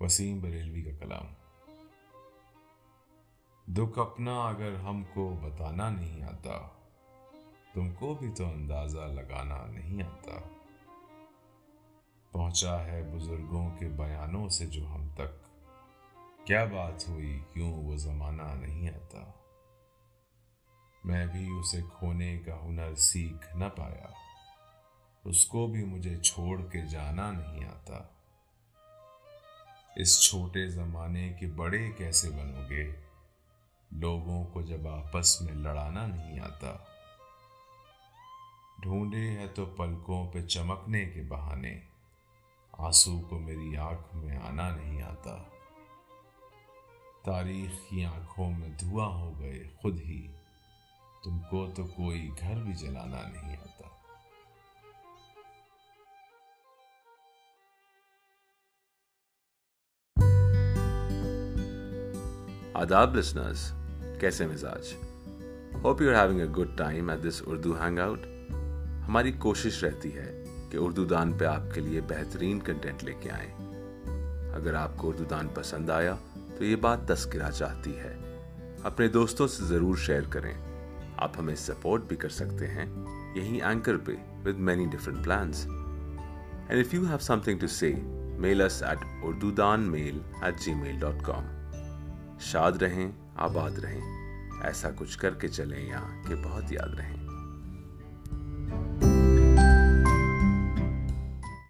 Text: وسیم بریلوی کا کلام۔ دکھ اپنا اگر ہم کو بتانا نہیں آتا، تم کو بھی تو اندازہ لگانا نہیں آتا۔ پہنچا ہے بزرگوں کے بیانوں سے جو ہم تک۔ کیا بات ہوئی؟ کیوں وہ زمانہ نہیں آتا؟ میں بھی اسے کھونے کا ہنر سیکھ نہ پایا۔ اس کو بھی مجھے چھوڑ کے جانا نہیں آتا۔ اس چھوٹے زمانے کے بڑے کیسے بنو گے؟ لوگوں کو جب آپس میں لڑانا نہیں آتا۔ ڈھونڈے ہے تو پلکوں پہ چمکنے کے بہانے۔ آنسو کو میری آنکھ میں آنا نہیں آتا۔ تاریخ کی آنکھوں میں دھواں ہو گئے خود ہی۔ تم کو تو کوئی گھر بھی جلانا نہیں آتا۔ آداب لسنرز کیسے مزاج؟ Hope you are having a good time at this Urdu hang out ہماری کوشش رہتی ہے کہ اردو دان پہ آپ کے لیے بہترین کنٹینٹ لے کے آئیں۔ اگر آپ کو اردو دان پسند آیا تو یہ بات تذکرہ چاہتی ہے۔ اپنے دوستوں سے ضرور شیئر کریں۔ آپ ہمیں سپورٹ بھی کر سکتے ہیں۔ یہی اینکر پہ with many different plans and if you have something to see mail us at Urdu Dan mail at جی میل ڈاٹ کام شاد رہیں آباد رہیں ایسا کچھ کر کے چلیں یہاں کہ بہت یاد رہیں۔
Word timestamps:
وسیم 0.00 0.40
بریلوی 0.40 0.82
کا 0.82 0.90
کلام۔ 0.98 1.26
دکھ 3.72 3.98
اپنا 3.98 4.42
اگر 4.48 4.74
ہم 4.74 5.04
کو 5.14 5.38
بتانا 5.42 5.90
نہیں 5.90 6.22
آتا، 6.22 6.68
تم 7.74 7.90
کو 7.90 8.14
بھی 8.14 8.30
تو 8.32 8.46
اندازہ 8.46 8.98
لگانا 8.98 9.66
نہیں 9.66 10.02
آتا۔ 10.02 10.32
پہنچا 12.32 12.84
ہے 12.84 13.02
بزرگوں 13.14 13.70
کے 13.78 13.88
بیانوں 13.88 14.48
سے 14.48 14.66
جو 14.66 14.86
ہم 14.86 15.08
تک۔ 15.14 15.50
کیا 16.46 16.64
بات 16.64 17.08
ہوئی؟ 17.08 17.40
کیوں 17.52 17.72
وہ 17.72 17.96
زمانہ 17.96 18.42
نہیں 18.42 18.88
آتا؟ 18.88 19.30
میں 21.04 21.26
بھی 21.26 21.48
اسے 21.58 21.80
کھونے 21.98 22.38
کا 22.38 22.64
ہنر 22.64 22.94
سیکھ 22.94 23.56
نہ 23.56 23.64
پایا۔ 23.76 24.06
اس 25.24 25.46
کو 25.46 25.66
بھی 25.66 25.84
مجھے 25.84 26.16
چھوڑ 26.16 26.62
کے 26.62 26.86
جانا 26.86 27.32
نہیں 27.32 27.64
آتا۔ 27.64 28.19
اس 30.00 30.20
چھوٹے 30.20 30.68
زمانے 30.68 31.32
کے 31.40 31.46
بڑے 31.46 31.90
کیسے 31.90 32.30
بنو 32.30 32.68
گے؟ 32.70 32.94
لوگوں 33.92 34.44
کو 34.44 34.62
جب 34.62 34.88
آپس 34.88 35.42
میں 35.42 35.54
لڑانا 35.54 36.06
نہیں 36.06 36.40
آتا۔ 36.40 36.76
ڈھونڈے 38.82 39.30
ہے 39.30 39.46
تو 39.46 39.64
پلکوں 39.64 40.32
پہ 40.32 40.46
چمکنے 40.46 41.04
کے 41.04 41.22
بہانے۔ 41.22 41.80
آنسو 42.72 43.20
کو 43.20 43.38
میری 43.38 43.76
آنکھ 43.76 44.16
میں 44.16 44.36
آنا 44.36 44.76
نہیں 44.76 45.02
آتا۔ 45.02 45.36
تاریخ 47.24 47.90
کی 47.90 48.04
آنکھوں 48.04 48.50
میں 48.50 48.68
دھواں 48.68 49.08
ہو 49.08 49.40
گئے 49.40 49.64
خود 49.82 50.00
ہی۔ 50.00 50.26
تم 51.24 51.38
کو 51.38 51.70
تو 51.76 51.86
کوئی 51.86 52.30
گھر 52.40 52.62
بھی 52.62 52.72
جلانا 52.72 53.28
نہیں 53.28 53.56
آتا۔ 53.56 53.69
آداب 62.74 63.16
لسنرز 63.16 63.72
کیسے 64.20 64.46
مزاج؟ 64.46 64.94
Hope 65.84 66.02
you 66.02 66.16
are 66.16 66.24
having 66.24 66.40
a 66.40 66.46
good 66.46 66.68
time 66.76 67.10
at 67.10 67.28
this 67.28 67.42
Urdu 67.46 67.72
hang 67.72 67.98
out 67.98 68.20
ہماری 69.08 69.32
کوشش 69.32 69.84
رہتی 69.84 70.16
ہے 70.16 70.44
کہ 70.70 70.76
اردو 70.76 71.04
دان 71.04 71.32
پہ 71.32 71.44
آپ 71.44 71.74
کے 71.74 71.80
لیے 71.80 72.00
بہترین 72.00 72.60
کنٹینٹ 72.60 73.04
لے 73.04 73.12
کے 73.20 73.30
آئیں۔ 73.30 73.54
اگر 74.54 74.74
آپ 74.74 74.96
کو 74.96 75.08
اردو 75.08 75.24
دان 75.24 75.48
پسند 75.54 75.90
آیا 75.90 76.16
تو 76.58 76.64
یہ 76.64 76.76
بات 76.76 77.08
تذکرہ 77.08 77.50
چاہتی 77.50 77.98
ہے۔ 77.98 78.16
اپنے 78.82 79.08
دوستوں 79.08 79.48
سے 79.48 79.64
ضرور 79.64 79.96
شیئر 79.96 80.22
کریں۔ 80.30 80.54
آپ 81.16 81.38
ہمیں 81.38 81.54
سپورٹ 81.54 82.02
بھی 82.02 82.16
کر 82.16 82.28
سکتے 82.28 82.66
ہیں۔ 82.66 82.86
یہی 83.34 83.62
اینکر 83.62 83.96
پہ 83.96 84.12
with 84.44 84.58
many 84.58 84.86
different 84.86 85.24
plans 85.24 85.66
and 86.68 86.86
if 86.86 86.94
you 86.94 87.04
have 87.04 87.18
something 87.40 87.58
to 87.58 87.66
see 87.66 87.94
mail 88.38 88.62
us 88.62 88.82
at 88.82 88.98
Urdu 89.22 89.50
Dan 89.50 89.80
mail 89.80 90.18
at 90.42 90.60
جی 90.60 90.74
میل 90.74 90.96
ڈاٹ 90.98 91.22
کام 91.22 91.59
شاد 92.40 92.72
رہیں 92.72 93.10
آباد 93.36 93.78
رہیں 93.78 94.00
ایسا 94.62 94.88
کچھ 94.96 95.18
کر 95.18 95.34
کے 95.34 95.48
چلیں 95.48 95.80
یہاں 95.80 96.28
کہ 96.28 96.34
بہت 96.34 96.72
یاد 96.72 96.94
رہیں۔ 96.94 97.29